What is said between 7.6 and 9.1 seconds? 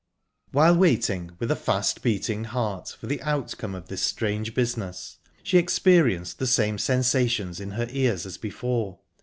her ears as before.